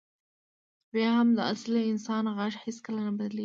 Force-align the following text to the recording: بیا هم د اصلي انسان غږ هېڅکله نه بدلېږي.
بیا 0.93 1.09
هم 1.17 1.29
د 1.37 1.39
اصلي 1.53 1.81
انسان 1.91 2.23
غږ 2.37 2.53
هېڅکله 2.65 2.99
نه 3.07 3.11
بدلېږي. 3.17 3.39